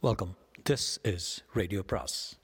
[0.00, 0.34] Welcome
[0.70, 2.36] this is radio பிராஸ்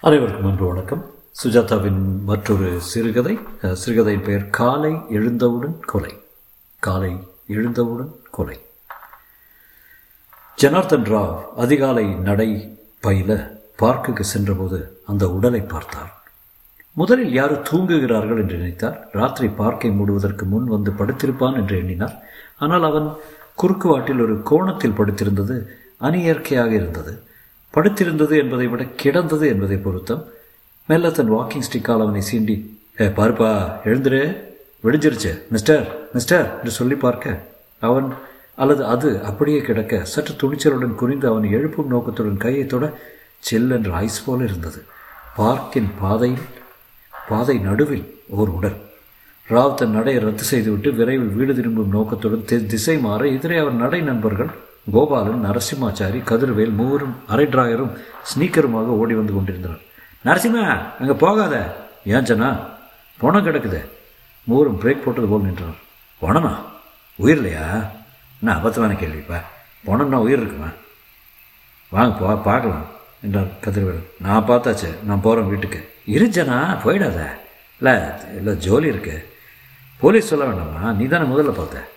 [0.00, 1.14] அனைவருக்கும் அன்று வணக்கம்.
[1.42, 3.38] சுஜாதாவின் மற்றொரு சிறுகதை.
[3.62, 6.22] சிறுகதையின் பெயர் காலை எழுந்தவுடன் கொலை.
[6.78, 8.60] காலை எழுந்தவுடன் கொலை.
[10.56, 16.17] ஜனார்தன் ராவ் அதிகாலை நடை பயில பார்க்குக்கு சென்றபோது அந்த உடலை பார்த்தார்.
[17.00, 18.96] முதலில் யாரோ தூங்குகிறார்கள் என்று நினைத்தார்.
[19.18, 22.16] ராத்திரி பார்க்கை மூடுவதற்கு முன் வந்து படுத்திருப்பான் என்று எண்ணினார்.
[22.64, 23.08] ஆனால் அவன்
[23.60, 25.56] குறுக்கு வாட்டில் ஒரு கோணத்தில் படுத்திருந்தது
[26.08, 27.12] அணியற்கையாக இருந்தது.
[27.74, 30.22] படுத்திருந்தது என்பதை விட கிடந்தது என்பதை பொருத்தம்.
[30.88, 32.56] மெல்ல தன் வாக்கிங் ஸ்டிக்கால் அவனை சீண்டி
[33.02, 33.50] ஏ பார்ப்பா
[33.88, 34.22] எழுந்துரு.
[34.84, 35.32] விடிஞ்சிருச்சு.
[35.54, 35.86] மிஸ்டர்
[36.16, 37.34] மிஸ்டர் என்று சொல்லி பார்க்க
[37.88, 38.08] அவன்
[38.62, 42.84] அல்லது அது அப்படியே கிடக்க சற்று துணிச்சலுடன் குறிந்து அவன் எழுப்பும் நோக்கத்துடன் கையை தொட
[43.48, 44.80] செல்லென்ற ஐஸ் போல இருந்தது.
[45.38, 46.46] பார்க்கின் பாதையில்
[47.28, 48.76] பாதை நடுவில் ஓர் உடல்.
[49.48, 54.00] ராவ் தன் நடையை ரத்து செய்துவிட்டு விரைவில் வீடு திரும்பும் நோக்கத்துடன் தி- திசை மாற எதிரே அவர் நடை
[54.00, 54.50] நண்பர்கள்
[54.92, 59.80] கோபாலன் நரசிம்மாச்சாரி கதிர்வேல் மூவரும் அரை டிராயரும் ஸ்னீக்கருமாக ஓடி வந்து கொண்டிருந்தனர்.
[60.24, 61.76] நரசிம்மா அங்கே போகாத.
[62.04, 62.58] ஏன் ஜனா?
[63.18, 63.84] பணம் கிடக்குது.
[64.44, 65.78] மூவரும் பிரேக் போட்டது போல் நின்றனர்.
[66.22, 66.56] பணமா?
[67.16, 67.90] உயிர் இல்லையா
[68.40, 69.42] என்ன அபத்தமான கேள்விப்பா
[69.86, 70.66] பணம்னா உயிர் இருக்குமா?
[71.88, 72.86] வாங்க போ பார்க்கலாம்
[73.22, 74.04] என்றார் கதிர்வேல்.
[74.18, 75.88] நான் பார்த்தாச்சு நான் போகிறேன் வீட்டுக்கு.
[76.14, 77.18] இருச்சனா போயிடாத.
[77.80, 77.94] இல்லை
[78.36, 79.16] இல்லை ஜோலி இருக்கு.
[80.00, 80.92] போலீஸ் சொல்ல வேண்டாமா?
[80.92, 81.88] நீ தானே முதல்ல பார்த்த.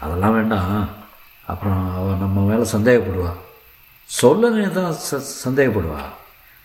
[0.00, 0.88] அதெல்லாம் வேண்டாம்.
[1.46, 3.32] அப்புறம் அவன் நம்ம மேலே சந்தேகப்படுவா.
[4.22, 6.00] சொல்லனே தான் ச சந்தேகப்படுவா.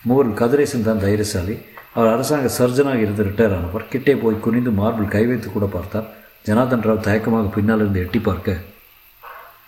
[0.04, 1.56] மூவர் கதிரேசன் தான் தைரியசாலி.
[1.94, 3.88] அவர் அரசாங்க சர்ஜனாக இருந்து ரிட்டையர் ஆனவர்.
[3.88, 6.08] கிட்டே போய் குனிந்து மார்பிள் கை வைத்து கூட பார்த்தார்.
[6.44, 8.58] ஜனார்தன் ராவ் தயக்கமாக பின்னால் இருந்து எட்டி பார்க்க.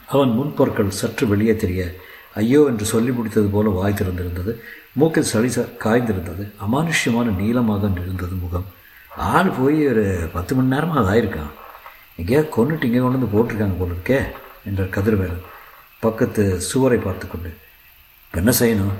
[0.08, 1.82] அவன் முன்பொருட்கள் சற்று வெளியே தெரிய
[2.40, 4.52] ஐயோ என்று சொல்லி முடித்தது போல வாய் திறந்திருந்தது.
[5.00, 5.50] மூக்கில் சளி
[5.86, 6.44] காய்ந்திருந்தது.
[6.66, 8.68] அமானுஷ்யமான நீளமாக இருந்தது முகம்.
[9.34, 11.52] ஆள் போய் ஒரு பத்து மணி நேரமாக அது ஆயிருக்கான்.
[12.20, 14.20] எங்கேயா கொண்டுட்டு இங்கே கொண்டு வந்து போட்டிருக்காங்க போல இருக்கே
[14.70, 15.46] என்றார் கதிர்வேலன்.
[16.06, 17.50] பக்கத்து சுவரை பார்த்து கொண்டு
[18.26, 18.96] இப்போ என்ன செய்யணும்?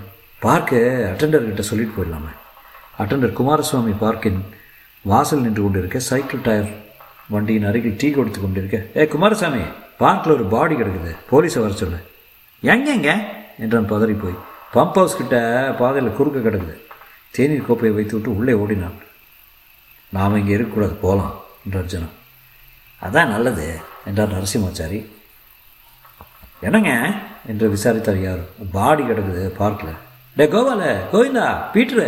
[0.46, 0.80] பார்க்க
[1.12, 2.32] அட்டெண்டர்கிட்ட சொல்லிட்டு போயிடலாமே.
[3.02, 4.42] அட்டண்டர் குமாரசுவாமி பார்க்கின்
[5.12, 6.70] வாசல் நின்று கொண்டிருக்க சைக்கிள் டயர்
[7.34, 8.78] வண்டியின் அருகில் டீ கொடுத்து கொண்டிருக்க.
[9.00, 9.64] ஏ குமாரசாமி
[10.04, 11.14] பார்க்கில் ஒரு பாடி கிடக்குது.
[11.32, 12.00] போலீஸை வர சொல்லு.
[12.72, 13.12] எங்கெங்க?
[13.64, 14.38] என்றான் பதறி போய்.
[14.74, 15.36] பம்ப் ஹவுஸ் கிட்ட
[15.80, 16.76] பாதையில் குறுக்க கிடக்குது.
[17.36, 18.98] தேநீர் கோப்பையை வைத்து விட்டு உள்ளே ஓடினான்.
[20.12, 21.34] நாம் இங்கே இருக்கக்கூடாது போகலாம்
[21.66, 22.14] என்றார் ஜனம்
[23.02, 23.66] அதான் நல்லது
[24.10, 25.00] என்றார் நரசிம்மாச்சாரி.
[26.68, 26.92] என்னங்க?
[27.52, 28.44] என்று விசாரித்தார் யார்?
[28.72, 30.00] பாடி கிடக்குது பார்க்கில்
[30.38, 32.06] டே கோபால கோவிந்தா பீட்ரு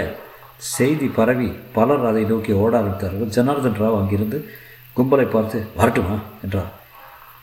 [0.75, 3.34] செய்தி பரவி பலர் அதை நோக்கி ஓட ஆரம்பித்தார்கள்.
[3.35, 4.38] ஜனார்தன் ராவ் அங்கிருந்து
[4.97, 6.16] கும்பலை பார்த்து வரட்டுமா?
[6.44, 6.72] என்றார்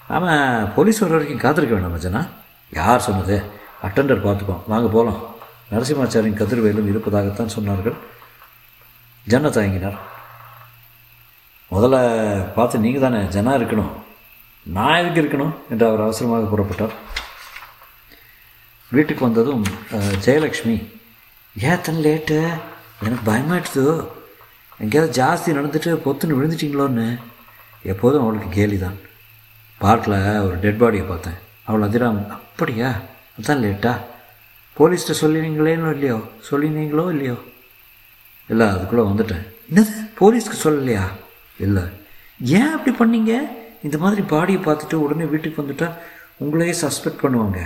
[0.09, 2.23] ஆமாம் போலீஸ் வர வரைக்கும் காத்திருக்க வேண்டாம் ஜனா
[2.73, 3.37] யார் சொன்னது?
[3.87, 5.21] அட்டெண்டர் பார்த்துப்போம் வாங்க போகலாம்
[5.73, 7.97] நரசிம்மாச்சாரியின் கதிர்வேலும் இருப்பதாகத்தான் சொன்னார்கள்.
[9.27, 9.99] ஜன்ன தயங்கினார்
[11.75, 11.97] முதல்ல
[12.57, 13.93] பார்த்து நீங்கள் தானே ஜனா இருக்கணும்.
[14.77, 15.55] நான் எதுக்கு இருக்கணும்?
[15.73, 16.95] என்று அவர் அவசரமாக புறப்பட்டார்.
[18.95, 19.65] வீட்டுக்கு வந்ததும்
[20.27, 20.77] ஜெயலக்ஷ்மி
[21.57, 22.39] ஏத்தன் லேட்டு
[23.05, 23.85] எனக்கு பயமாயிடுது
[24.83, 27.09] எங்கேயாவது ஜாஸ்தி நடந்துட்டு பொத்துன்னு விழுந்துட்டிங்களோன்னு?
[27.93, 28.99] எப்போதும் அவளுக்கு கேலி தான்
[29.81, 31.39] பார்க்கில் ஒரு டெட் பாடியை பார்த்தேன்.
[31.65, 33.01] அவள் அதிராம் அப்படியா?
[33.41, 34.01] அதான் லேட்டா.
[34.79, 36.21] போலீஸ்கிட்ட சொல்லினீங்களேனோ இல்லையோ?
[36.51, 37.35] சொல்லினீங்களோ இல்லையோ?
[38.49, 39.53] இல்லை அதுக்குள்ளே வந்துட்டேன்.
[39.75, 40.11] என்னது?
[40.21, 41.01] போலீஸ்க்கு சொல்லலையா?
[41.59, 41.83] இல்லை.
[42.41, 43.39] ஏன் அப்படி பண்ணீங்க?
[43.83, 45.91] இந்த மாதிரி பாடியை பார்த்துட்டு உடனே வீட்டுக்கு வந்துட்டா
[46.45, 47.59] உங்களையே சஸ்பெக்ட் பண்ணுவாங்க.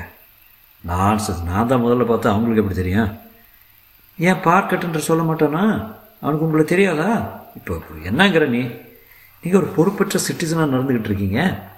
[0.81, 3.19] நான் ச- நான் தான் முதல்ல பார்த்தா அவங்களுக்கு எப்படி தெரியும்?
[4.19, 5.95] ஏன் பார்க்கட்டுன்ற சொல்ல மாட்டானா?
[6.21, 7.43] அவனுக்கு உங்களை தெரியாதா?
[7.55, 8.71] இப்போ என்னங்கிற நீ?
[9.43, 11.69] நீங்கள் ஒரு பொறுப்பற்ற சிட்டிசனாக நடந்துக்கிட்டு இருக்கீங்க.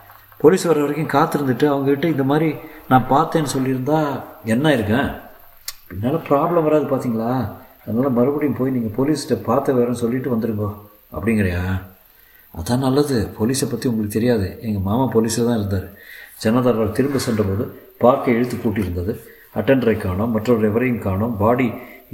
[0.42, 2.50] போலீஸ் வர வரைக்கும் காத்திருந்துட்டு அவங்ககிட்ட இந்த மாதிரி
[2.90, 3.98] நான் பார்த்தேன்னு சொல்லியிருந்தா
[4.44, 5.10] என்ன இருக்கேன்
[5.88, 7.32] பின்னால் ப்ராப்ளம் வராது பார்த்தீங்களா
[7.84, 10.66] அதனால் மறுபடியும் போய் நீங்கள் போலீஸ்கிட்ட பார்த்த வேறேன்னு சொல்லிட்டு வந்துருங்க.
[11.16, 11.62] அப்படிங்கிறியா?
[12.58, 13.16] அதான் நல்லது.
[13.38, 14.46] போலீஸை பற்றி உங்களுக்கு தெரியாது.
[14.66, 15.86] எங்கள் மாமா போலீஸில் தான் இருந்தார்.
[16.42, 17.64] ஜனதாரால் திரும்ப சென்றபோது
[18.04, 19.12] பார்க்கை இழுத்து பூட்டியிருந்தது
[19.58, 20.30] அட்டெண்டரை காணோம்.
[20.30, 21.36] மற்றொரு எவரையும் காணோம்.
[21.36, 21.66] பாடி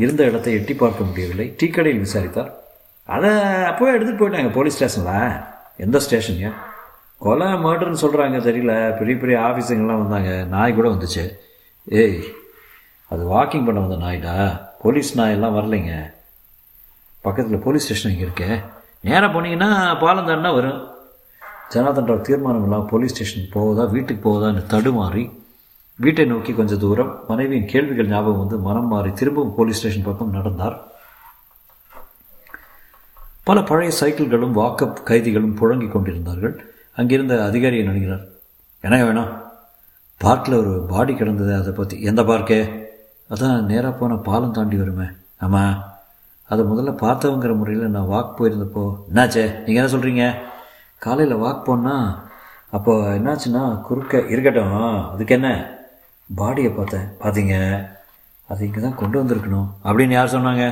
[0.05, 1.55] இருந்த இடத்தை எட்டி பார்க்க முடியவில்லை.
[1.59, 2.51] டீ கடையில் விசாரித்தார்.
[3.17, 3.31] அதை
[3.71, 5.37] அப்போவே எடுத்துகிட்டு போயிட்டாங்க போலீஸ் ஸ்டேஷனில்.
[5.77, 6.53] எந்த ஸ்டேஷன்யா?
[7.19, 8.99] கொலை மர்டர்னு சொல்கிறாங்க தெரியல.
[8.99, 10.45] பெரிய பெரிய ஆஃபீஸுங்கெல்லாம் வந்தாங்க.
[10.45, 11.37] நாய் கூட வந்துச்சு.
[11.85, 12.21] ஏய்
[13.09, 14.61] அது வாக்கிங் பண்ண வந்த நாய்டா.
[14.83, 16.13] போலீஸ் நாயெல்லாம் வரலைங்க.
[17.21, 18.63] பக்கத்தில் போலீஸ் ஸ்டேஷன் இங்கே இருக்கே.
[19.01, 20.95] நேராக போனீங்கன்னா பாலம் தாண்டா வரும்.
[21.75, 25.31] ஜனாதண்டோட தீர்மானம் இல்லாமல் போலீஸ் ஸ்டேஷன் போவதா வீட்டுக்கு போவதான்னு தடுமாறி
[25.95, 30.87] வீட்டை நோக்கி கொஞ்சம் தூரம் மனைவியின் கேள்விகள் ஞாபகம் வந்து மனம் மாறி திரும்பவும் போலீஸ் ஸ்டேஷன் பக்கம் நடந்தார்.
[33.45, 36.76] பல பழைய சைக்கிள்களும் வாக்கப் கைதிகளும் புழங்கிக் கொண்டிருந்தார்கள்.
[36.97, 38.25] அங்கிருந்த அதிகாரியை நினைக்கிறார்?
[38.85, 39.31] என்ன வேணும்?
[40.21, 42.61] பார்க்கில் ஒரு பாடி கிடந்தது அதை பற்றி எந்த பார்க்கே?
[43.31, 45.07] அதான் நேராக போன பாலம் தாண்டி வருமே.
[45.39, 45.75] ஆமாம்
[46.51, 49.45] அதை முதல்ல பார்த்தவங்கிற முறையில் நான் வாக் போயிருந்தப்போ என்னாச்சே?
[49.65, 50.25] நீங்கள் என்ன சொல்கிறீங்க
[50.99, 52.07] காலையில் வாக் போனால்
[52.71, 55.11] அப்போ என்னாச்சுன்னா குறுக்க இருக்கட்டும்.
[55.13, 55.51] அதுக்கு என்ன
[56.37, 57.09] பாடியை பார்த்தேன்.
[57.23, 57.57] பார்த்தீங்க.
[58.49, 59.69] அது இங்கே தான் கொண்டு வந்திருக்கணும்.
[59.85, 60.65] அப்படின்னு யார் சொன்னாங்க?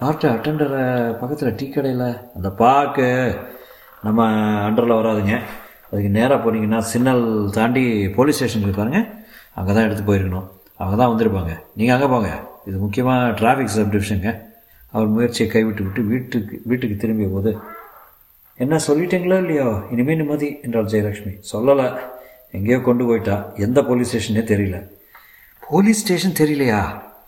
[0.00, 0.84] பார்ட்டு அட்டண்டரை
[1.20, 2.08] பக்கத்தில் டீ கடையில்.
[2.34, 3.08] அந்த பார்க்கு
[4.04, 4.26] நம்ம
[4.66, 5.34] அண்டரில் வராதுங்க.
[5.90, 9.00] அதுக்கு நேராக போனீங்கன்னா சிக்னல் தாண்டி போலீஸ் ஸ்டேஷனுக்கு பாருங்க.
[9.54, 10.46] அங்கே தான் எடுத்து போயிருக்கணும்.
[10.76, 11.52] அவங்க தான் வந்திருப்பாங்க.
[11.74, 12.30] நீங்கள் அங்கே போங்க.
[12.68, 14.30] இது முக்கியமாக டிராஃபிக் சப்டிவிஷனுங்க
[14.92, 17.58] அவர் முயற்சியை கைவிட்டு விட்டு வீட்டுக்கு வீட்டுக்கு திரும்பிய போது
[18.58, 19.82] என்ன சொல்லிட்டீங்களோ இல்லையோ?
[19.90, 21.32] இனிமேல் நிம்மதி என்றாள் ஜெயலட்சுமி.
[21.52, 21.86] சொல்லலை.
[22.52, 23.52] எங்கேயோ கொண்டு போயிட்டா.
[23.56, 24.78] எந்த போலீஸ் ஸ்டேஷனே தெரியல.
[25.62, 26.80] போலீஸ் ஸ்டேஷன் தெரியலையா?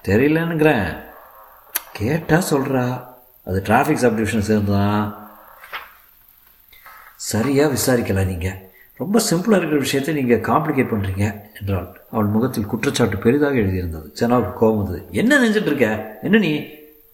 [0.08, 0.86] தெரியலனுங்கிறேன்
[1.92, 2.84] கேட்டால் சொல்கிறா
[3.44, 5.21] அது டிராஃபிக் சப்டிவிஷன் சேர்ந்துதான்.
[7.32, 8.58] சரியாக விசாரிக்கல நீங்கள்
[9.00, 11.24] ரொம்ப சிம்பிளாக இருக்கிற விஷயத்தை நீங்கள் காம்ப்ளிகேட் பண்ணுறீங்க
[11.58, 11.88] என்றாள்.
[12.12, 14.06] அவள் முகத்தில் குற்றச்சாட்டு பெரிதாக எழுதியிருந்தது.
[14.18, 15.00] ஜனாவுக்கு கோபம் வந்தது.
[15.20, 15.88] என்ன நினைச்சிட்டு இருக்க?
[16.26, 16.52] என்ன நீ?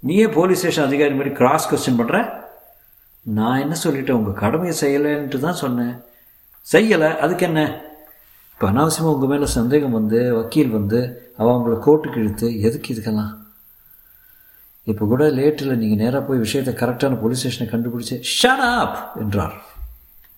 [0.03, 2.19] நீயே போலீஸ் ஸ்டேஷன் அதிகாரி மாதிரி கிராஸ் கொஸ்டின் பண்ணுற
[3.27, 4.19] நான் என்ன சொல்லிட்டேன்?
[4.21, 5.95] உங்கள் கடமையை செய்யலைன்ட்டு தான் சொன்னேன்.
[6.67, 7.11] செய்யலை.
[7.25, 7.63] அதுக்கு என்ன?
[8.53, 11.01] இப்போ அனாவசியமாக உங்கள் மேலே சந்தேகம் வந்து வக்கீல் வந்து
[11.41, 13.33] அவன் உங்களை கோர்ட்டுக்கு இழுத்து எதுக்கு இதுக்கெல்லாம்?
[14.91, 19.57] இப்போ கூட லேட்டில் நீங்கள் நேராக போய் விஷயத்தை கரெக்டான போலீஸ் ஸ்டேஷனை கண்டுபிடிச்சி ஷட் அப் என்றார்.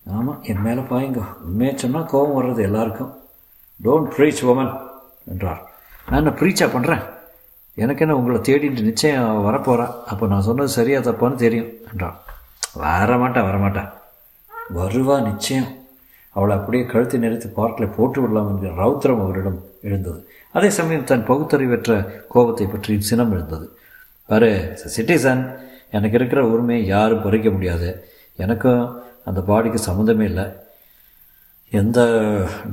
[0.05, 1.21] ஆமாம் என் மேலே பாயுங்க.
[1.47, 3.11] உண்மையை சொன்னால் கோபம் வர்றது எல்லாருக்கும்.
[3.85, 4.71] டோன்ட் ப்ரீச் உமன்
[5.31, 5.61] என்றார்.
[6.07, 7.03] நான் என்ன ப்ரீச்சா பண்ணுறேன்
[7.77, 12.17] எனக்கு என்ன உங்களை தேடிட்டு நிச்சயம் வரப்போகிறான் அப்போ நான் சொன்னது சரியா தப்பான்னு தெரியும் என்றார்.
[12.83, 13.89] வரமாட்டேன் வரமாட்டேன்
[14.79, 15.69] வருவா நிச்சயம்.
[16.35, 20.19] அவளை அப்படியே கழுத்து நிறுத்தி பார்க்கில் போட்டு விடலாம் என்கிற ரௌத்திரம் அவரிடம் எழுந்தது.
[20.55, 21.91] அதே சமயம் தன் பகுத்தறிவற்ற
[22.33, 23.65] கோபத்தை பற்றி சினம் எழுந்தது.
[24.29, 24.51] பாரு
[24.95, 25.43] சிட்டிசன்
[25.97, 27.89] எனக்கு இருக்கிற உரிமையை யாரும் பறிக்க முடியாது.
[28.43, 28.83] எனக்கும்
[29.25, 30.43] அந்த பாடிக்கு சம்மந்தமே இல்லை.
[31.69, 32.01] எந்த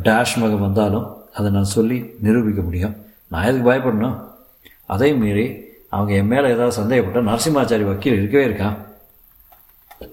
[0.03, 2.97] டேஷ் மகம் வந்தாலும் அதை நான் சொல்லி நிரூபிக்க முடியும்.
[3.29, 4.25] நான் எதுக்கு பயப்படணும்?
[4.87, 8.77] அதையும் மீறி அவங்க என் மேலே ஏதாவது சந்தேகப்பட்டால் நரசிம்மாச்சாரி வக்கீல் இருக்கவே இருக்கான்.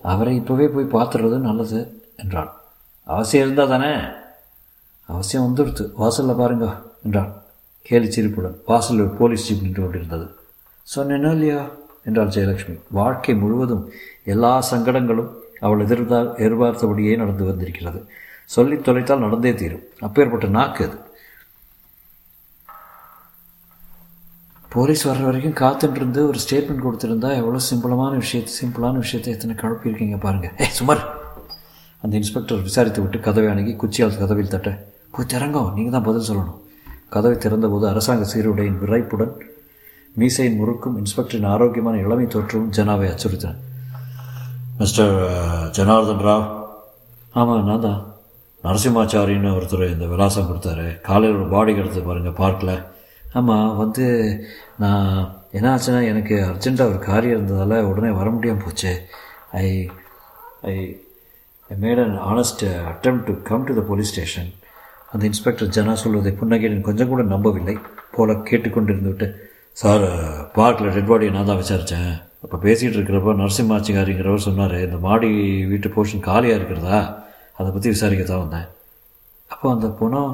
[0.02, 2.54] அவரை இப்போவே போய் பார்த்துடுறது நல்லது என்றான்.
[3.04, 4.02] அவசியம் இருந்தால் தானே?
[5.08, 5.92] அவசியம் வந்துடுத்து.
[5.94, 7.44] வாசலில் பாருங்க என்றான்.
[7.82, 8.60] கேலி சிரிப்புடன்.
[8.66, 10.36] வாசலில் போலீஸ் ஜீப் நின்று கொண்டிருந்தது.
[10.96, 11.68] சொன்னேன்னா இல்லையா?
[12.06, 12.80] என்றாள் ஜெயலட்சுமி.
[12.92, 13.90] வாழ்க்கை முழுவதும்
[14.24, 15.32] எல்லா சங்கடங்களும்
[15.66, 18.00] அவள் எதிர்பார் எதிர்பார்த்தபடியே நடந்து வந்திருக்கிறது.
[18.56, 19.86] சொல்லி தொலைத்தால் நடந்தே தீரும்.
[20.08, 20.98] அப்பேற்பட்ட நாக்கு அது.
[24.76, 30.48] போலீஸ் வர்ற வரைக்கும் காத்துட்டு ஒரு ஸ்டேட்மெண்ட் கொடுத்துருந்தா எவ்வளோ சிம்பிளமான விஷயத்தை சிம்பிளான விஷயத்தை எத்தனை குழப்பியிருக்கீங்க பாருங்க.
[30.64, 31.04] ஏ சுமார்.
[32.04, 34.72] அந்த இன்ஸ்பெக்டர் விசாரித்து விட்டு கதவை அணுகி குச்சியால் கதவில் தட்ட
[35.14, 36.60] போய் திறங்கோ நீங்கள் தான் பதில் சொல்லணும்.
[37.14, 39.34] கதவை திறந்தபோது அரசாங்க சீருடையின் விரைப்புடன்
[40.16, 43.56] மீசையின் முறுக்கும் இன்ஸ்பெக்டரின் ஆரோக்கியமான இளமை தோற்றமும் ஜனாவை அச்சுறுத்தின.
[44.80, 45.14] மிஸ்டர்
[45.76, 46.48] ஜனார்தன் ராவ்?
[47.40, 48.02] ஆமாம் நான் தான்.
[48.64, 50.88] நரசிம்மாச்சாரின்னு ஒருத்தர் இந்த விலாசம் கொடுத்தாரு.
[51.08, 52.74] காலையில் ஒரு பாடி கிடத்து பாருங்கள் பார்க்கில்
[53.40, 54.06] ஆமாம் வந்து
[54.84, 55.08] நான்
[55.58, 58.92] என்ன ஆச்சுன்னா எனக்கு அர்ஜெண்ட்டாக ஒரு காரியம் இருந்ததால் உடனே வர முடியாமல் போச்சு.
[59.64, 59.66] I
[60.72, 60.76] I
[61.70, 64.52] I made an honest attempt to come to the police station
[65.12, 67.78] அந்த இன்ஸ்பெக்டர் ஜனா சொல்வதை புன்னகையின் கொஞ்சம் கூட நம்பவில்லை.
[68.18, 69.30] போல கேட்டுக்கொண்டிருந்து விட்டு
[69.84, 70.08] சார்
[70.60, 72.12] பார்க்கில் டெட் பாடியை நான் தான் விசாரித்தேன்
[72.46, 75.30] அப்போ பேசிகிட்டு இருக்கிறப்ப நரசிம்மாச்சிகாரிங்கிறவர் சொன்னார் இந்த மாடி
[75.70, 77.00] வீட்டு போர்ஷன் காலியாக இருக்கிறதா?
[77.58, 78.68] அதை பற்றி விசாரிக்க தான் வந்தேன்.
[79.54, 80.34] அப்போ அந்த பணம்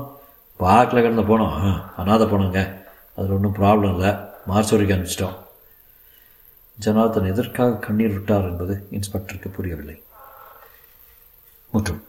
[0.63, 1.55] பார்க்கில் கிடந்த போனோம்
[2.01, 2.59] அனாத பணங்க
[3.15, 4.11] அதில் ஒன்றும் ப்ராப்ளம் இல்லை.
[4.49, 5.37] மார்ச் வரைக்கும் அனுப்பிச்சிட்டோம்.
[6.77, 9.97] ஜனார்தன் எதற்காக கண்ணீர் விட்டார் என்பது இன்ஸ்பெக்டருக்கு புரியவில்லை.
[11.73, 12.03] முற்றும்.